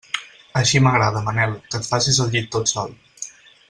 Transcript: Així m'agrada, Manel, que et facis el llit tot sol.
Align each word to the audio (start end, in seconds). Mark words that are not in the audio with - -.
Així 0.61 0.81
m'agrada, 0.85 1.21
Manel, 1.29 1.55
que 1.69 1.81
et 1.83 1.93
facis 1.93 2.21
el 2.27 2.35
llit 2.37 2.53
tot 2.57 2.77
sol. 2.77 3.01